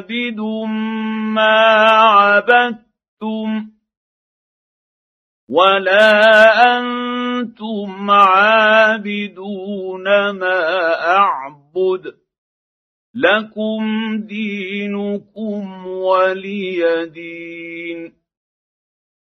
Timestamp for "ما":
1.34-1.60, 10.30-10.94